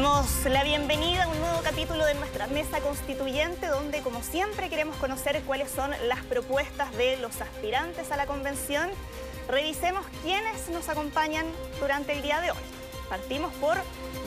[0.00, 4.94] Damos la bienvenida a un nuevo capítulo de nuestra mesa constituyente donde como siempre queremos
[4.98, 8.88] conocer cuáles son las propuestas de los aspirantes a la convención.
[9.48, 11.46] Revisemos quiénes nos acompañan
[11.80, 12.58] durante el día de hoy.
[13.08, 13.76] Partimos por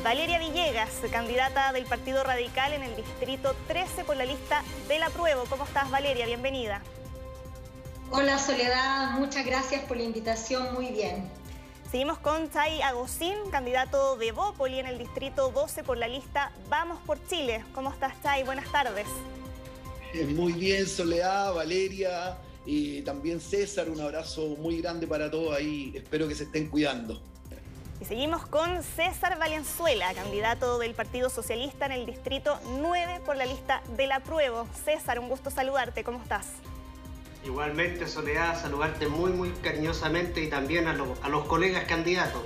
[0.03, 5.45] Valeria Villegas, candidata del Partido Radical en el Distrito 13 por la lista del apruebo.
[5.49, 6.25] ¿Cómo estás Valeria?
[6.25, 6.81] Bienvenida.
[8.09, 11.31] Hola Soledad, muchas gracias por la invitación, muy bien.
[11.91, 17.01] Seguimos con Chay Agosín, candidato de Bópoli en el Distrito 12 por la lista Vamos
[17.05, 17.65] por Chile.
[17.75, 18.43] ¿Cómo estás Chay?
[18.43, 19.05] Buenas tardes.
[20.13, 25.91] Eh, muy bien Soledad, Valeria y también César, un abrazo muy grande para todos ahí,
[25.93, 27.21] espero que se estén cuidando.
[27.99, 33.45] Y seguimos con César Valenzuela, candidato del Partido Socialista en el Distrito 9 por la
[33.45, 34.65] lista del apruebo.
[34.85, 36.47] César, un gusto saludarte, ¿cómo estás?
[37.43, 42.41] Igualmente, Soledad, saludarte muy, muy cariñosamente y también a, a los colegas candidatos.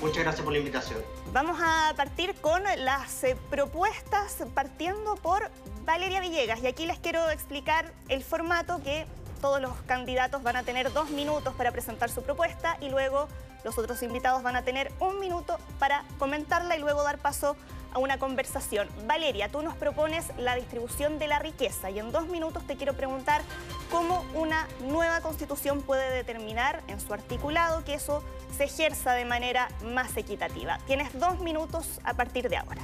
[0.00, 1.00] Muchas gracias por la invitación.
[1.32, 5.48] Vamos a partir con las eh, propuestas, partiendo por
[5.84, 6.60] Valeria Villegas.
[6.62, 9.06] Y aquí les quiero explicar el formato que
[9.42, 13.28] todos los candidatos van a tener dos minutos para presentar su propuesta y luego
[13.64, 17.56] los otros invitados van a tener un minuto para comentarla y luego dar paso
[17.92, 18.88] a una conversación.
[19.06, 22.94] Valeria, tú nos propones la distribución de la riqueza y en dos minutos te quiero
[22.94, 23.42] preguntar
[23.90, 28.24] cómo una nueva constitución puede determinar en su articulado que eso
[28.56, 30.78] se ejerza de manera más equitativa.
[30.86, 32.80] Tienes dos minutos a partir de ahora.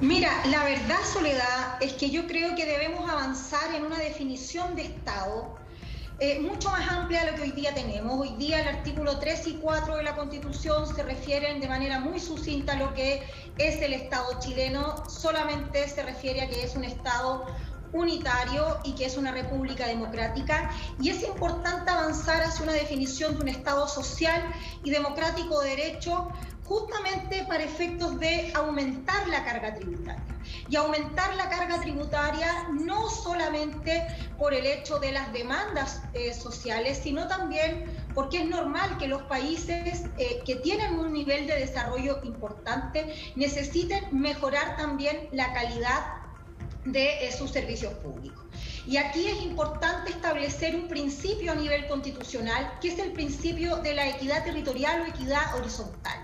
[0.00, 4.86] Mira, la verdad, Soledad, es que yo creo que debemos avanzar en una definición de
[4.86, 5.54] Estado
[6.20, 8.18] eh, mucho más amplia de lo que hoy día tenemos.
[8.18, 12.18] Hoy día el artículo 3 y 4 de la Constitución se refieren de manera muy
[12.18, 13.22] sucinta a lo que
[13.58, 17.44] es el Estado chileno, solamente se refiere a que es un Estado
[17.92, 23.42] unitario y que es una república democrática y es importante avanzar hacia una definición de
[23.42, 24.42] un Estado social
[24.82, 26.28] y democrático de derecho
[26.70, 30.22] justamente para efectos de aumentar la carga tributaria.
[30.68, 34.06] Y aumentar la carga tributaria no solamente
[34.38, 39.22] por el hecho de las demandas eh, sociales, sino también porque es normal que los
[39.22, 46.20] países eh, que tienen un nivel de desarrollo importante necesiten mejorar también la calidad
[46.84, 48.44] de eh, sus servicios públicos.
[48.86, 53.94] Y aquí es importante establecer un principio a nivel constitucional, que es el principio de
[53.94, 56.20] la equidad territorial o equidad horizontal.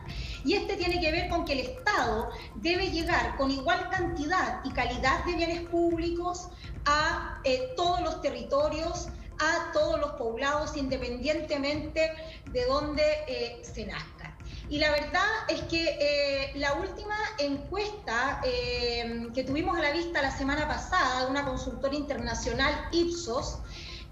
[0.47, 4.71] Y este tiene que ver con que el Estado debe llegar con igual cantidad y
[4.71, 6.49] calidad de bienes públicos
[6.85, 9.09] a eh, todos los territorios,
[9.41, 12.13] a todos los poblados, independientemente
[12.53, 14.39] de dónde eh, se nazca.
[14.69, 20.31] Y la verdad es que eh, la última encuesta que tuvimos a la vista la
[20.31, 23.59] semana pasada de una consultora internacional, Ipsos,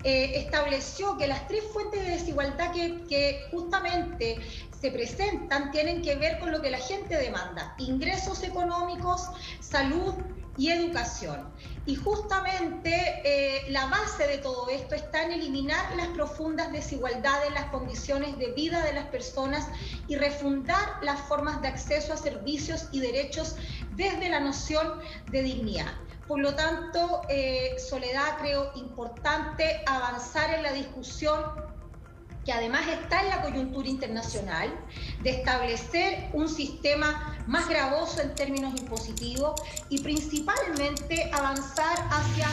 [0.04, 4.38] estableció que las tres fuentes de desigualdad que, que, justamente
[4.80, 9.28] se presentan tienen que ver con lo que la gente demanda, ingresos económicos,
[9.60, 10.14] salud
[10.56, 11.48] y educación.
[11.86, 17.66] Y justamente eh, la base de todo esto está en eliminar las profundas desigualdades, las
[17.66, 19.68] condiciones de vida de las personas
[20.08, 23.56] y refundar las formas de acceso a servicios y derechos
[23.96, 25.00] desde la noción
[25.30, 25.92] de dignidad.
[26.26, 31.42] Por lo tanto, eh, Soledad, creo importante avanzar en la discusión
[32.44, 34.68] que además está en la coyuntura internacional,
[35.22, 42.48] de establecer un sistema más gravoso en términos impositivos y principalmente avanzar hacia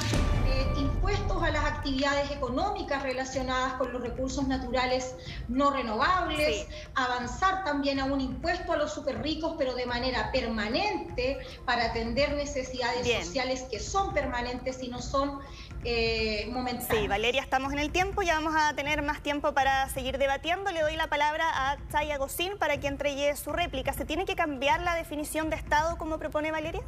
[0.47, 5.15] eh, impuestos a las actividades económicas relacionadas con los recursos naturales
[5.47, 11.37] no renovables, avanzar también a un impuesto a los super ricos, pero de manera permanente
[11.65, 15.39] para atender necesidades sociales que son permanentes y no son
[15.83, 16.51] eh,
[16.91, 20.71] Sí, Valeria, estamos en el tiempo, ya vamos a tener más tiempo para seguir debatiendo.
[20.71, 23.93] Le doy la palabra a Chaya Gosín para que entregue su réplica.
[23.93, 26.81] ¿Se tiene que cambiar la definición de Estado como propone Valeria?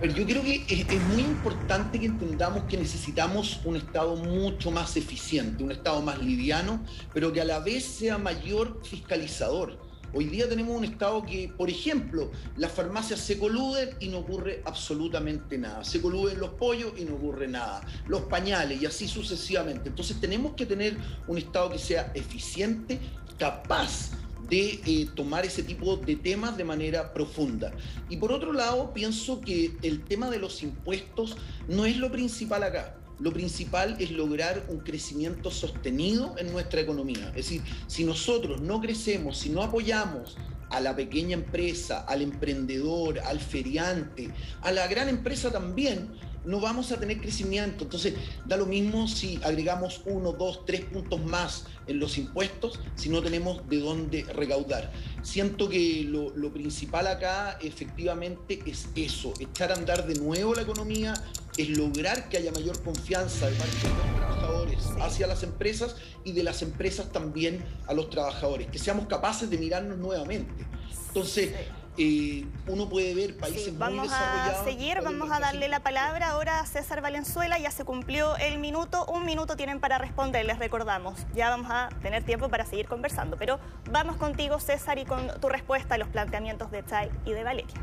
[0.00, 5.64] Yo creo que es, muy importante que entendamos que necesitamos un Estado mucho más eficiente,
[5.64, 9.87] un Estado más liviano, pero que a la vez sea mayor fiscalizador.
[10.14, 14.62] Hoy día tenemos un Estado que, por ejemplo, las farmacias se coluden y no ocurre
[14.64, 15.84] absolutamente nada.
[15.84, 17.82] Se coluden los pollos y no ocurre nada.
[18.06, 19.90] Los pañales y así sucesivamente.
[19.90, 20.96] Entonces tenemos que tener
[21.26, 22.98] un Estado que sea eficiente,
[23.38, 24.12] capaz
[24.48, 27.70] de eh, tomar ese tipo de temas de manera profunda.
[28.08, 31.36] Y por otro lado, pienso que el tema de los impuestos
[31.68, 37.28] no es lo principal acá lo principal es lograr un crecimiento sostenido en nuestra economía.
[37.30, 40.36] Es decir, si nosotros no crecemos, si no apoyamos
[40.70, 44.30] a la pequeña empresa, al emprendedor, al feriante,
[44.60, 46.10] a la gran empresa también,
[46.44, 47.84] no vamos a tener crecimiento.
[47.84, 48.14] Entonces,
[48.44, 53.22] da lo mismo si agregamos uno, dos, tres puntos más en los impuestos, si no
[53.22, 54.92] tenemos de dónde recaudar.
[55.22, 61.14] Siento que lo, principal acá efectivamente es eso, echar a andar de nuevo la economía,
[61.56, 66.32] es lograr que haya mayor confianza de parte de los trabajadores hacia las empresas y
[66.32, 70.66] de las empresas también a los trabajadores, que seamos capaces de mirarnos nuevamente.
[71.08, 71.52] Entonces,
[71.98, 76.66] eh, uno puede ver países vamos a seguir, vamos a darle la palabra ahora a
[76.66, 77.58] César Valenzuela.
[77.58, 81.18] Ya se cumplió el minuto, un minuto tienen para responder, les recordamos.
[81.34, 83.58] Ya vamos a tener tiempo para seguir conversando, pero
[83.90, 87.74] vamos contigo, César, y con tu respuesta a los planteamientos de Chay y de Valeria.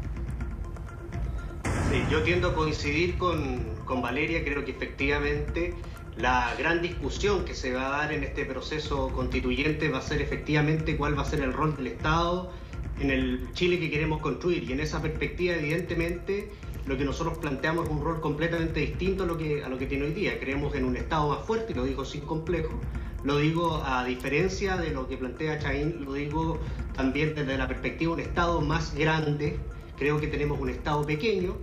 [1.91, 5.73] Sí, yo tiendo a coincidir con, con Valeria, creo que efectivamente
[6.15, 10.21] la gran discusión que se va a dar en este proceso constituyente va a ser
[10.21, 12.51] efectivamente cuál va a ser el rol del Estado
[13.00, 14.63] en el Chile que queremos construir.
[14.63, 16.51] Y en esa perspectiva, evidentemente,
[16.86, 20.39] lo que nosotros planteamos es un rol completamente distinto a lo que, tiene hoy día.
[20.39, 22.80] Creemos en un Estado más fuerte, lo digo sin complejo.
[23.24, 26.59] Lo digo a diferencia de lo que plantea Chaín, lo digo
[26.95, 29.57] también desde la perspectiva de un Estado más grande.
[29.98, 31.56] Creo que tenemos un Estado pequeño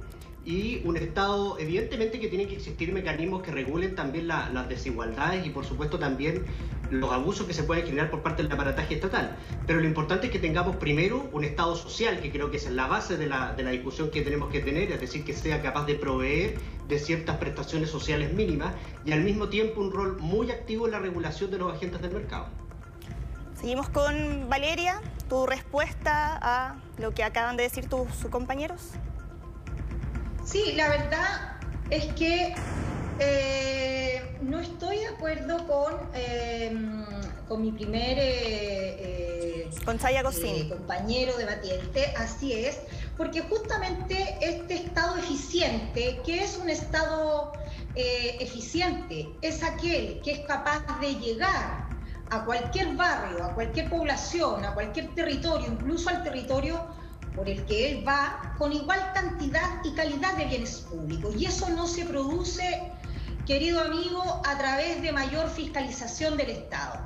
[0.44, 5.50] y un Estado, evidentemente que tienen que existir mecanismos que regulen también las desigualdades y
[5.50, 6.44] por supuesto también
[6.90, 9.36] los abusos que se pueden generar por parte del aparataje estatal.
[9.66, 12.86] Pero lo importante es que tengamos primero un Estado social, que creo que es la
[12.86, 15.86] base de la, de la discusión que tenemos que tener, es decir, que sea capaz
[15.86, 16.58] de proveer
[16.88, 18.74] de ciertas prestaciones sociales mínimas
[19.04, 22.12] y al mismo tiempo un rol muy activo en la regulación de los agentes del
[22.12, 22.46] mercado.
[23.58, 28.90] Seguimos con Valeria, tu respuesta a lo que acaban de decir tus compañeros.
[30.44, 31.58] Sí, la verdad
[31.90, 32.54] es que
[33.20, 37.04] eh, no estoy de acuerdo con, em,
[37.48, 39.98] con mi primer eh, eh, con
[40.68, 42.80] compañero debatiente, así es,
[43.16, 47.52] porque justamente este Estado eficiente, que es un Estado
[47.94, 51.88] eficiente, es aquel que es capaz de llegar
[52.30, 56.80] a cualquier barrio, a cualquier población, a cualquier territorio, incluso al territorio
[57.34, 61.34] por el que él va con igual cantidad y calidad de bienes públicos.
[61.37, 62.93] Y eso no se produce,
[63.46, 67.00] querido amigo, a través de mayor fiscalización del Estado.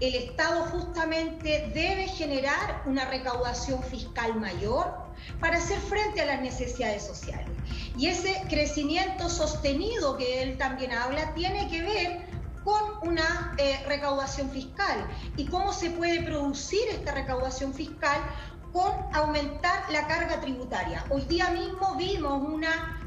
[0.00, 4.92] El Estado justamente debe generar una recaudación fiscal mayor
[5.40, 7.50] para hacer frente a las necesidades sociales.
[7.96, 12.32] Y ese crecimiento sostenido que él también habla tiene que ver
[12.64, 15.06] con una eh, recaudación fiscal.
[15.36, 18.20] ¿Y cómo se puede producir esta recaudación fiscal?
[18.72, 21.04] Con aumentar la carga tributaria.
[21.10, 23.00] Hoy día mismo vimos una,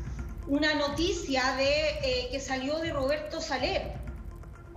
[0.48, 3.94] una noticia de, eh, que salió de Roberto Saler,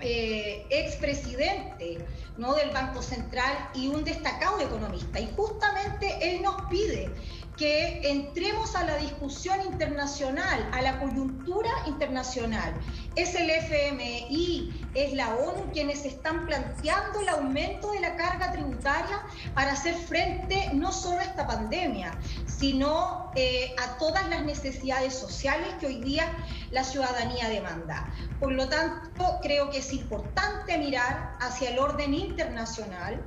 [0.00, 1.98] eh, expresidente
[2.36, 2.54] ¿no?
[2.54, 5.20] del Banco Central y un destacado economista.
[5.20, 7.10] Y justamente él nos pide
[7.58, 12.72] que entremos a la discusión internacional, a la coyuntura internacional.
[13.16, 19.22] Es el FMI, es la ONU quienes están planteando el aumento de la carga tributaria
[19.54, 22.16] para hacer frente no solo a esta pandemia,
[22.46, 26.30] sino eh, a todas las necesidades sociales que hoy día
[26.70, 28.08] la ciudadanía demanda.
[28.38, 33.20] Por lo tanto, creo que es importante mirar hacia el orden internacional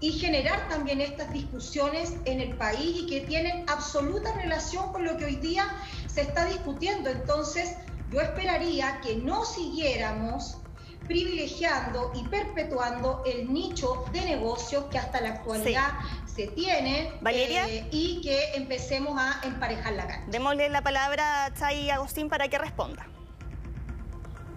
[0.00, 5.16] y generar también estas discusiones en el país y que tienen absoluta relación con lo
[5.16, 5.64] que hoy día
[6.06, 7.10] se está discutiendo.
[7.10, 7.74] Entonces,
[8.10, 10.58] yo esperaría que no siguiéramos
[11.06, 15.90] privilegiando y perpetuando el nicho de negocios que hasta la actualidad
[16.26, 20.26] se tiene eh, y que empecemos a emparejar la cancha.
[20.28, 23.06] Démosle la palabra a Chay Agustín para que responda.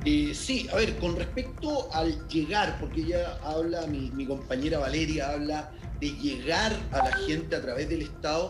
[0.03, 5.31] Eh, sí, a ver, con respecto al llegar, porque ella habla, mi, mi compañera Valeria
[5.31, 8.49] habla de llegar a la gente a través del Estado,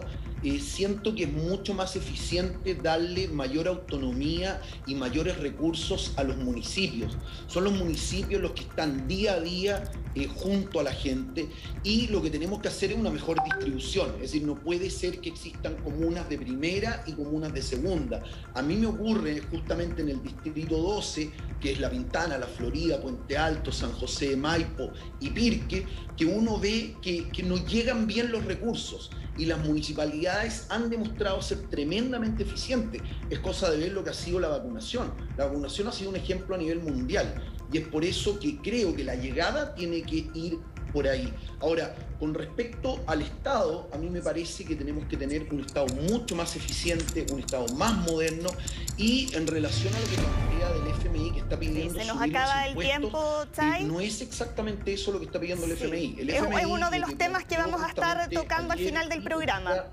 [0.59, 7.17] siento que es mucho más eficiente darle mayor autonomía y mayores recursos a los municipios.
[7.47, 9.83] Son los municipios los que están día a día
[10.15, 11.47] eh, junto a la gente
[11.83, 14.09] y lo que tenemos que hacer es una mejor distribución.
[14.15, 18.23] Es decir, no puede ser que existan comunas de primera y comunas de segunda.
[18.55, 22.99] A mí me ocurre justamente en el distrito 12, que es La Pintana, La Florida,
[22.99, 25.85] Puente Alto, San José Maipo y Pirque,
[26.17, 31.69] que uno ve que no llegan bien los recursos y las municipalidades han demostrado ser
[31.69, 33.01] tremendamente eficientes.
[33.29, 35.13] Es cosa de ver lo que ha sido la vacunación.
[35.37, 37.33] La vacunación ha sido un ejemplo a nivel mundial
[37.71, 40.59] y es por eso que creo que la llegada tiene que ir
[40.91, 41.33] por ahí.
[41.59, 45.87] Ahora, con respecto al Estado, a mí me parece que tenemos que tener un Estado
[45.87, 48.49] mucho más eficiente, un Estado más moderno
[48.97, 51.99] y en relación a lo que plantea del FMI que está pidiendo...
[51.99, 53.85] se nos acaba el tiempo, Chay.
[53.85, 56.15] No es exactamente eso lo que está pidiendo el FMI.
[56.19, 59.85] El es, uno de los temas que vamos a estar tocando al final del programa.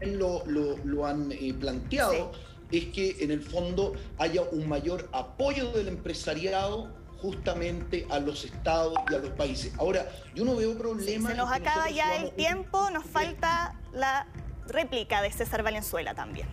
[0.00, 2.32] Lo, lo, han eh, planteado
[2.72, 8.94] es que en el fondo haya un mayor apoyo del empresariado justamente a los estados
[9.10, 9.72] y a los países.
[9.78, 11.30] Ahora, yo no veo problema.
[11.30, 14.26] se nos acaba ya el tiempo, nos falta la
[14.66, 16.48] réplica de César Valenzuela también.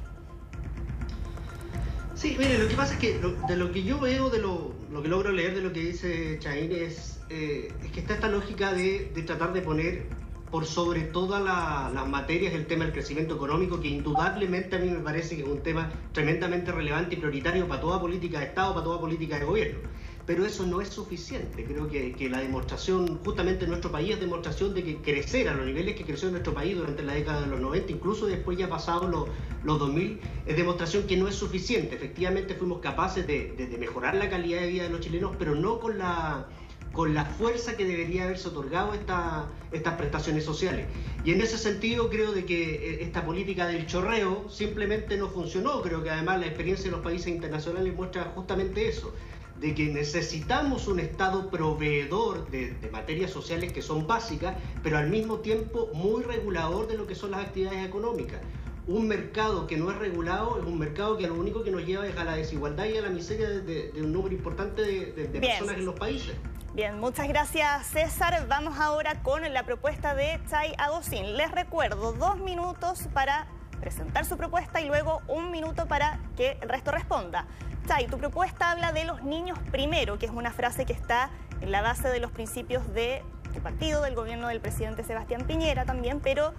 [2.16, 5.08] Sí, mire, lo que pasa es que de lo que yo veo, de lo, que
[5.08, 9.12] logro leer de lo que dice Chaín, es, eh, es que está esta lógica de,
[9.26, 10.08] tratar de poner
[10.50, 15.00] por sobre todas las materias el tema del crecimiento económico, que indudablemente a mí me
[15.00, 18.84] parece que es un tema tremendamente relevante y prioritario para toda política de Estado, para
[18.86, 19.80] toda política de gobierno
[20.28, 21.64] pero eso no es suficiente.
[21.64, 25.66] Creo que, la demostración, justamente en nuestro país, es demostración de que crecer a los
[25.66, 28.68] niveles que creció en nuestro país durante la década de los 90, incluso después ya
[28.68, 29.30] pasados los,
[29.64, 31.96] los 2000, es demostración que no es suficiente.
[31.96, 35.98] Efectivamente fuimos capaces de, mejorar la calidad de vida de los chilenos, pero no con
[35.98, 36.46] la
[36.94, 40.88] con la fuerza que debería haberse otorgado esta, estas prestaciones sociales.
[41.24, 45.84] Y en ese sentido creo de que eh, esta política del chorreo simplemente no funcionó.
[45.84, 49.14] Creo que además la experiencia de los países internacionales muestra justamente eso
[49.60, 55.38] de que necesitamos un Estado proveedor de, materias sociales que son básicas, pero al mismo
[55.40, 58.40] tiempo muy regulador de lo que son las actividades económicas.
[58.88, 62.08] Un mercado que no es regulado es un mercado que lo único que nos lleva
[62.08, 65.86] es a la desigualdad y a la miseria de, un número importante de, personas en
[65.86, 66.36] los países.
[66.74, 68.46] Bien, muchas gracias César.
[68.48, 71.36] Vamos ahora con la propuesta de Chay Agosín.
[71.36, 73.48] Les recuerdo dos minutos para
[73.80, 77.46] presentar su propuesta y luego un minuto para que el resto responda.
[77.88, 81.30] Chay, tu propuesta habla de los niños primero, que es una frase que está
[81.62, 85.86] en la base de los principios de tu partido, del gobierno del presidente Sebastián Piñera
[85.86, 86.54] también, pero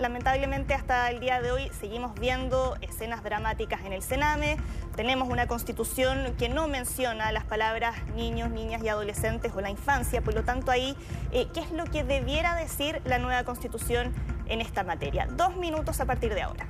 [0.00, 4.56] lamentablemente hasta el día de hoy seguimos viendo escenas dramáticas en el Sename.
[4.96, 10.22] Tenemos una constitución que no menciona las palabras niños, niñas y adolescentes o la infancia,
[10.22, 10.96] por lo tanto ahí,
[11.30, 14.12] eh, ¿qué es lo que debiera decir la nueva constitución
[14.46, 15.28] en esta materia?
[15.30, 16.66] Dos minutos a partir de ahora.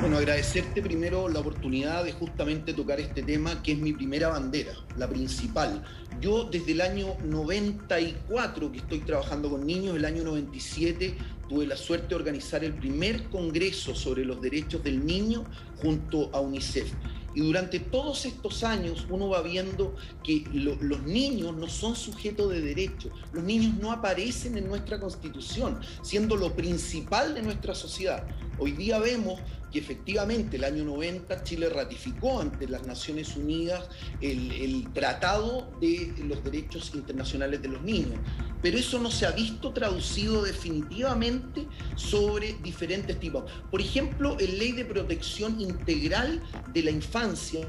[0.00, 4.72] Bueno, agradecerte primero la oportunidad de justamente tocar este tema, que es mi primera bandera,
[4.96, 5.82] la principal.
[6.20, 11.16] Yo desde el año 94 que estoy trabajando con niños, el año 97
[11.48, 15.44] tuve la suerte de organizar el primer congreso sobre los derechos del niño
[15.82, 16.92] junto a UNICEF.
[17.34, 22.60] Y durante todos estos años uno va viendo que los niños no son sujetos de
[22.60, 28.24] derecho, los niños no aparecen en nuestra constitución, siendo lo principal de nuestra sociedad.
[28.60, 33.88] Hoy día vemos que efectivamente el año 90 Chile ratificó ante las Naciones Unidas
[34.20, 38.18] el, Tratado de los Derechos Internacionales de los Niños,
[38.62, 43.44] pero eso no se ha visto traducido definitivamente sobre diferentes tipos.
[43.70, 47.60] Por ejemplo, en Ley de Protección Integral de la Infancia,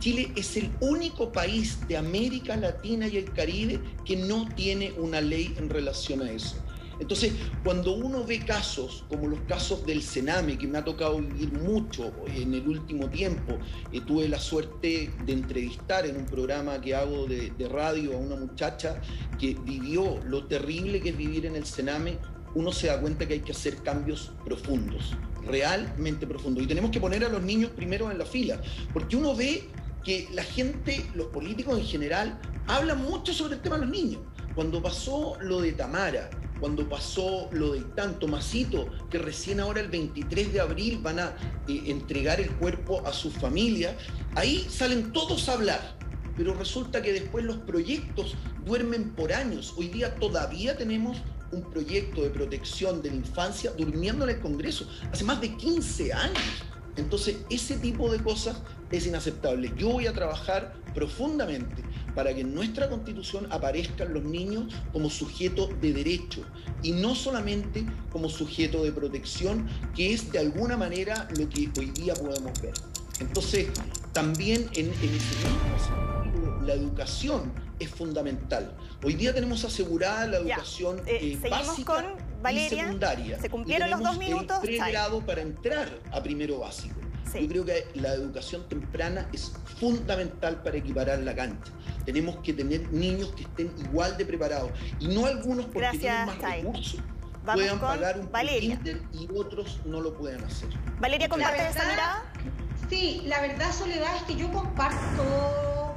[0.00, 5.20] Chile es el único país de América Latina y el Caribe que no tiene una
[5.20, 6.56] ley en relación a eso.
[6.98, 11.52] Entonces, cuando uno ve casos como los casos del Sename, que me ha tocado vivir
[11.52, 13.58] mucho en el último tiempo,
[13.92, 18.36] eh, tuve la suerte de entrevistar en un programa que hago de, radio a una
[18.36, 19.00] muchacha
[19.38, 22.18] que vivió lo terrible que es vivir en el Sename,
[22.54, 25.14] uno se da cuenta que hay que hacer cambios profundos,
[25.46, 26.62] realmente profundos.
[26.62, 28.60] Y tenemos que poner a los niños primero en la fila,
[28.94, 29.68] porque uno ve
[30.04, 34.22] que la gente, los políticos en general, hablan mucho sobre el tema de los niños.
[34.54, 39.88] Cuando pasó lo de Tamara, cuando pasó lo de tan Tomasito, que recién ahora el
[39.88, 41.36] 23 de abril van a
[41.68, 43.96] eh, entregar el cuerpo a su familia,
[44.34, 45.96] ahí salen todos a hablar.
[46.36, 48.34] Pero resulta que después los proyectos
[48.64, 49.74] duermen por años.
[49.76, 51.18] Hoy día todavía tenemos
[51.52, 56.12] un proyecto de protección de la infancia durmiendo en el Congreso hace más de 15
[56.12, 56.42] años.
[56.96, 58.56] Entonces, ese tipo de cosas
[58.90, 59.72] es inaceptable.
[59.76, 61.82] Yo voy a trabajar profundamente
[62.16, 66.42] para que en nuestra constitución aparezcan los niños como sujeto de derecho
[66.82, 71.90] y no solamente como sujeto de protección, que es de alguna manera lo que hoy
[71.90, 72.72] día podemos ver.
[73.20, 73.68] Entonces,
[74.12, 78.74] también en, ese mismo sentido, la educación es fundamental.
[79.04, 82.16] Hoy día tenemos asegurada la educación eh, eh, básica
[82.50, 83.38] y secundaria.
[83.40, 84.58] Se cumplieron los dos minutos.
[84.62, 86.94] El pregrado para entrar a primero básico.
[87.34, 91.72] Yo creo que la educación temprana es fundamental para equiparar la cancha.
[92.04, 96.38] Tenemos que tener niños que estén igual de preparados y no algunos porque tienen más
[96.38, 97.00] recursos
[97.54, 98.78] puedan pagar un Valeria.
[99.12, 100.68] y otros no lo pueden hacer.
[100.98, 102.24] Valeria, ¿comparte esa mirada?
[102.88, 105.94] Sí, la verdad, Soledad, es que yo comparto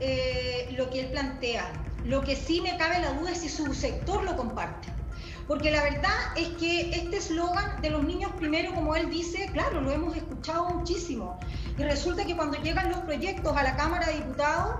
[0.00, 1.70] eh, lo que él plantea.
[2.04, 4.88] Lo que sí me cabe la duda es si su sector lo comparte.
[5.46, 9.80] Porque la verdad es que este eslogan de los niños primero, como él dice, claro,
[9.80, 11.38] lo hemos escuchado muchísimo.
[11.76, 14.76] Y resulta que cuando llegan los proyectos a la Cámara de Diputados,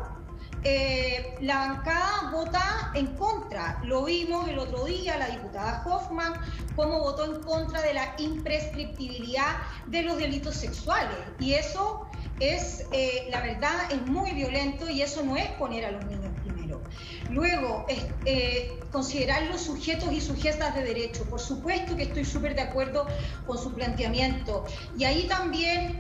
[0.67, 3.79] eh, la bancada vota en contra.
[3.85, 6.33] Lo vimos el otro día, la diputada Hoffman,
[6.75, 9.57] cómo votó en contra de la imprescriptibilidad
[9.89, 11.19] de los delitos sexuales.
[11.39, 12.07] Y eso
[12.41, 16.34] es, eh, la verdad, es muy violento y eso no es poner a los niños
[17.31, 17.87] Luego,
[18.25, 21.25] eh, considerar los sujetos y sujetas de derecho.
[21.25, 23.07] Por supuesto que estoy súper de acuerdo
[23.47, 24.65] con su planteamiento.
[24.97, 25.99] Y ahí también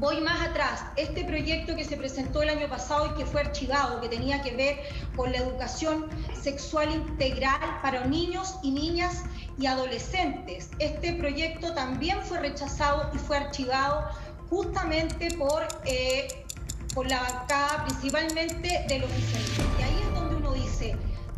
[0.00, 0.84] voy más atrás.
[0.96, 4.54] Este proyecto que se presentó el año pasado y que fue archivado, que tenía que
[4.54, 4.78] ver
[5.14, 6.06] con la educación
[6.40, 9.24] sexual integral para niños y niñas
[9.58, 10.70] y adolescentes.
[10.78, 14.04] Este proyecto también fue rechazado y fue archivado
[14.50, 16.28] justamente por, eh,
[17.08, 20.05] la bancada principalmente del oficialismo.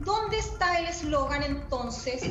[0.00, 2.22] ¿Dónde está el eslogan entonces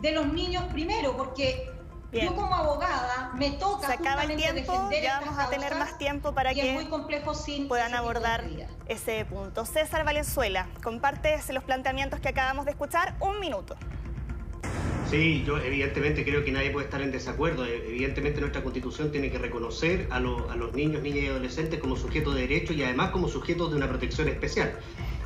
[0.00, 1.16] de los niños primero?
[1.16, 1.70] Porque
[2.12, 6.32] Yo como abogada me toca Se acaba el tiempo, ya vamos a tener más tiempo
[6.32, 8.44] para que es muy complejo sin puedan abordar
[8.86, 9.64] ese punto.
[9.64, 13.16] César Valenzuela, compartes los planteamientos que acabamos de escuchar.
[13.20, 13.76] Un minuto.
[15.10, 17.66] Sí, yo evidentemente creo que nadie puede estar en desacuerdo.
[17.66, 21.96] Eh, evidentemente nuestra constitución tiene que reconocer a, a los niños, niñas y adolescentes como
[21.96, 24.78] sujetos de derecho y además como sujetos de una protección especial.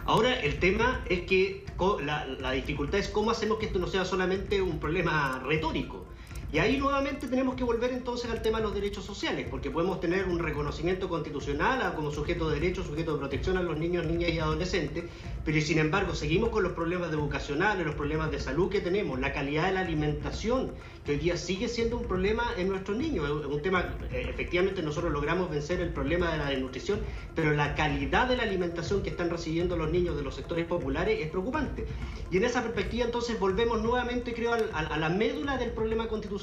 [0.09, 1.67] Ahora el tema es que
[2.01, 6.08] la, la dificultad es cómo hacemos que esto no sea solamente un problema retórico.
[6.51, 10.01] Y ahí nuevamente tenemos que volver entonces al tema de los derechos sociales, porque podemos
[10.01, 14.31] tener un reconocimiento constitucional como sujeto de derecho, sujeto de protección a los niños, niñas
[14.31, 15.05] y adolescentes,
[15.45, 19.35] pero sin embargo seguimos con los problemas educacionales, los problemas de salud que tenemos, la
[19.35, 20.73] calidad de la alimentación,
[21.05, 23.29] que hoy día sigue siendo un problema en nuestros niños.
[23.29, 27.01] Es un tema, eh, efectivamente nosotros logramos vencer el problema de la desnutrición,
[27.35, 31.21] pero la calidad de la alimentación que están recibiendo los niños de los sectores populares
[31.21, 31.85] es preocupante.
[32.31, 36.38] Y en esa perspectiva entonces volvemos nuevamente, creo, a la médula del problema constitucional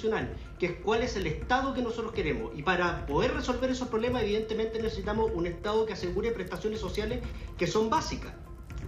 [0.59, 2.51] que es cuál es el Estado que nosotros queremos.
[2.55, 7.19] Y para poder resolver esos problemas, evidentemente necesitamos un Estado que asegure prestaciones sociales
[7.57, 8.33] que son básicas.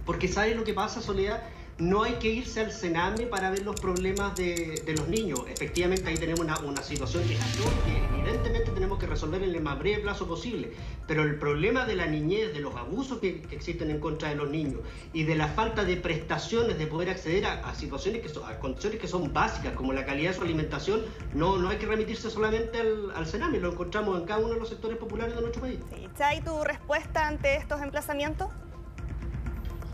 [0.04, 1.42] Porque ¿sabes lo que pasa, Soledad?
[1.78, 5.40] No hay que irse al Sename para ver los problemas de, los niños.
[5.48, 10.02] Efectivamente, ahí tenemos una, situación que, que evidentemente tenemos que resolver en el más breve
[10.02, 10.72] plazo posible.
[11.06, 14.50] Pero el problema de la niñez, de los abusos que, existen en contra de los
[14.50, 14.80] niños
[15.12, 18.98] y de la falta de prestaciones, de poder acceder a, situaciones que son, a condiciones
[18.98, 21.02] que son básicas, como la calidad de su alimentación,
[21.34, 24.60] no, no hay que remitirse solamente al, al Sename, lo encontramos en cada uno de
[24.60, 25.78] los sectores populares de nuestro país.
[26.16, 28.48] Chay, ¿tu respuesta ante estos emplazamientos?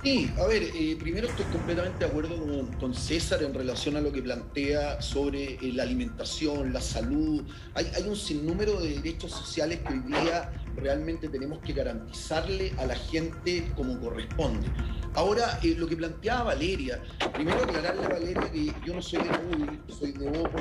[0.05, 2.37] Sí, a ver, eh, primero estoy completamente de acuerdo
[2.79, 7.43] con, César en relación a lo que plantea sobre eh, la alimentación, la salud.
[7.73, 12.97] Hay, un sinnúmero de derechos sociales que hoy día realmente tenemos que garantizarle a la
[12.97, 14.67] gente como corresponde.
[15.15, 19.31] Ahora, eh, lo que planteaba Valeria, primero aclararle a Valeria que yo no soy de
[19.31, 20.59] UDI, soy de OPO,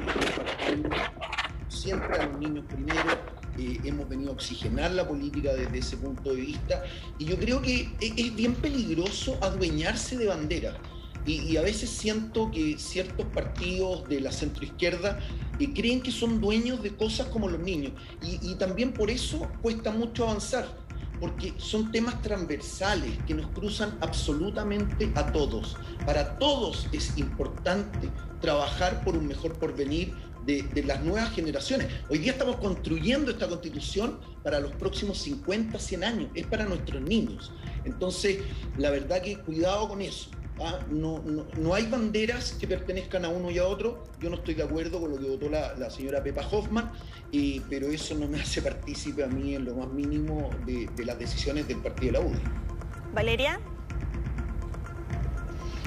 [1.67, 6.33] siempre a los niños primero eh, hemos venido a oxigenar la política desde ese punto
[6.33, 6.83] de vista.
[7.19, 10.75] Y yo creo que e-, es bien peligroso adueñarse de banderas.
[11.25, 15.19] Y, a veces siento que ciertos partidos de la centroizquierda
[15.57, 17.93] eh, creen que son dueños de cosas como los niños.
[18.21, 20.67] Y, y también por eso cuesta mucho avanzar,
[21.21, 25.77] porque son temas transversales que nos cruzan absolutamente a todos.
[26.05, 28.09] Para todos es importante
[28.41, 30.13] trabajar por un mejor porvenir,
[30.45, 31.87] de, las nuevas generaciones.
[32.09, 37.01] Hoy día estamos construyendo esta constitución para los próximos 50, 100 años, es para nuestros
[37.01, 37.51] niños.
[37.85, 38.39] Entonces,
[38.77, 40.29] la verdad que cuidado con eso.
[40.59, 40.79] ¿ah?
[40.89, 41.23] No,
[41.57, 44.03] no, hay banderas que pertenezcan a uno y a otro.
[44.19, 46.91] Yo no estoy de acuerdo con lo que votó la, señora Pepa Hoffman,
[47.69, 51.17] pero eso no me hace partícipe a mí en lo más mínimo de, de las
[51.17, 52.41] decisiones del partido de la UDI.
[53.13, 53.59] Valeria.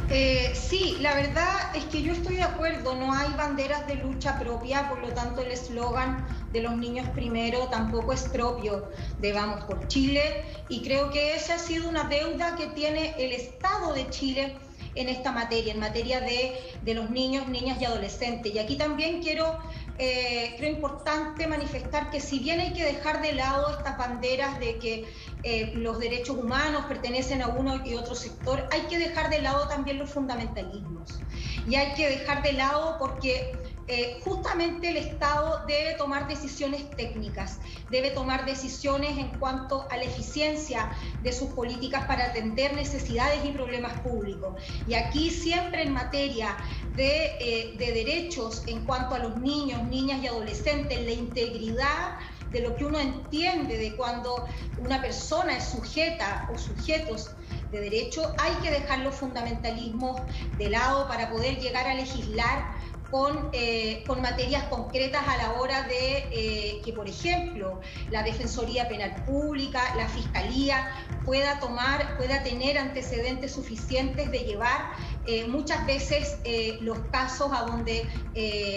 [0.08, 4.38] Eh, sí, la verdad es que yo estoy de acuerdo, no hay banderas de lucha
[4.38, 8.88] propia, por lo tanto el eslogan de los niños primero tampoco es propio
[9.18, 13.32] de Vamos por Chile y creo que esa ha sido una deuda que tiene el
[13.32, 14.56] Estado de Chile
[14.94, 18.54] en esta materia, en materia de, de los niños, niñas y adolescentes.
[18.54, 19.58] Y aquí también quiero
[19.98, 24.76] eh, creo importante manifestar que si bien hay que dejar de lado estas banderas de
[24.78, 25.06] que
[25.42, 29.68] eh, los derechos humanos pertenecen a uno y otro sector, hay que dejar de lado
[29.68, 31.20] también los fundamentalismos.
[31.68, 33.56] Y hay que dejar de lado porque
[33.88, 40.02] eh, justamente el Estado debe tomar decisiones técnicas, debe tomar decisiones en cuanto a la
[40.02, 40.90] eficiencia
[41.22, 44.60] de sus políticas para atender necesidades y problemas públicos.
[44.88, 46.56] Y aquí siempre en materia
[46.96, 52.18] de, eh, de derechos en cuanto a los niños, niñas y adolescentes, la integridad
[52.52, 54.46] de lo que uno entiende de cuando
[54.78, 57.30] una persona es sujeta o sujetos
[57.70, 60.20] de derecho, hay que dejar los fundamentalismos
[60.56, 62.76] de lado para poder llegar a legislar
[63.10, 67.80] con, eh, con materias concretas a la hora de eh, que, por ejemplo,
[68.10, 70.90] la Defensoría Penal Pública, la Fiscalía
[71.24, 74.92] pueda tomar, pueda tener antecedentes suficientes de llevar
[75.26, 76.38] eh, muchas veces
[76.80, 78.06] los casos a donde,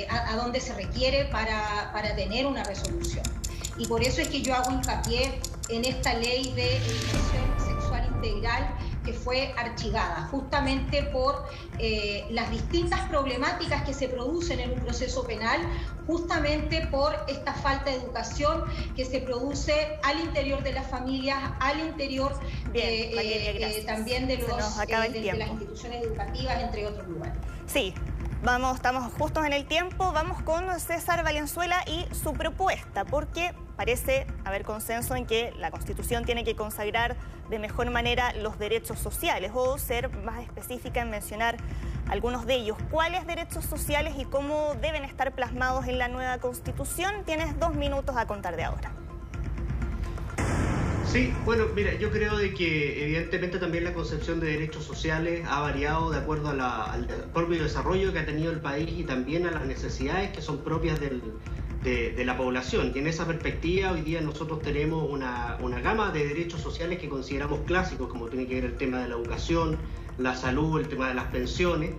[0.10, 3.39] a, donde se requiere para, para tener una resolución.
[3.80, 5.40] Y por eso es que yo hago hincapié
[5.70, 11.48] en esta ley de educación sexual integral que fue archivada, justamente por
[11.80, 15.62] eh, las distintas problemáticas que se producen en un proceso penal,
[16.06, 18.66] justamente por esta falta de educación
[18.96, 22.34] que se produce al interior de las familias, al interior
[22.74, 27.38] eh, eh, también de, los, de las instituciones educativas, entre otros lugares.
[27.66, 27.94] Sí,
[28.42, 30.14] Vamos, estamos justos en el tiempo.
[30.14, 36.24] Vamos con César Valenzuela y su propuesta, porque parece haber consenso en que la Constitución
[36.24, 37.18] tiene que consagrar
[37.50, 41.58] de mejor manera los derechos sociales o ser más específica en mencionar
[42.10, 42.78] algunos de ellos.
[42.90, 47.26] ¿Cuáles derechos sociales y cómo deben estar plasmados en la nueva Constitución?
[47.26, 48.94] Tienes dos minutos a contar de ahora.
[51.12, 55.60] Sí, bueno, mira, yo creo de que evidentemente también la concepción de derechos sociales ha
[55.60, 59.66] variado de acuerdo al propio desarrollo que ha tenido el país y también a las
[59.66, 62.92] necesidades que son propias de, la población.
[62.94, 67.10] Y en esa perspectiva hoy día nosotros tenemos una, una gama de derechos sociales que
[67.10, 69.80] consideramos clásicos, como tiene que ver el tema de la educación,
[70.20, 71.90] la salud, el tema de las pensiones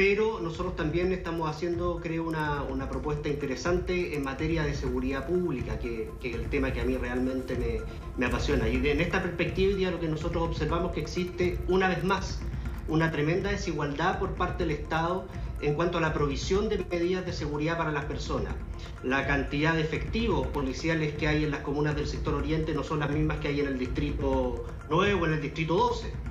[0.00, 6.08] pero nosotros también estamos haciendo, creo, una, propuesta interesante en materia de seguridad pública, que,
[6.22, 7.82] es el tema que a mí realmente me,
[8.16, 8.66] me, apasiona.
[8.66, 12.40] Y en esta perspectiva, día lo que nosotros observamos que existe, una vez más,
[12.88, 15.26] una tremenda desigualdad por parte del Estado
[15.60, 18.54] en cuanto a la provisión de medidas de seguridad para las personas.
[19.02, 23.00] La cantidad de efectivos policiales que hay en las comunas del sector oriente no son
[23.00, 26.29] las mismas que hay en el distrito 9 o en el distrito 12